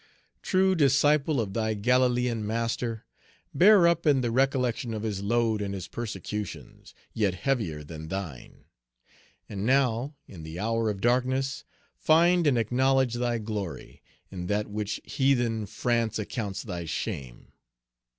True 0.41 0.73
disciple 0.73 1.39
of 1.39 1.53
thy 1.53 1.75
Galilean 1.75 2.43
Master, 2.43 3.05
bear 3.53 3.87
up 3.87 4.07
in 4.07 4.21
the 4.21 4.31
recollection 4.31 4.95
of 4.95 5.03
his 5.03 5.21
load 5.21 5.61
and 5.61 5.75
his 5.75 5.87
persecutions, 5.87 6.95
yet 7.13 7.35
heavier 7.35 7.83
than 7.83 8.07
thine. 8.07 8.63
And 9.47 9.63
now, 9.63 10.15
in 10.27 10.41
the 10.41 10.57
hour 10.57 10.89
of 10.89 11.01
darkness, 11.01 11.65
find 11.95 12.47
and 12.47 12.57
acknowledge 12.57 13.13
thy 13.13 13.37
glory, 13.37 14.01
in 14.31 14.47
that 14.47 14.71
which 14.71 14.99
heathen 15.03 15.67
France 15.67 16.17
accounts 16.17 16.63
thy 16.63 16.85
shame. 16.85 17.51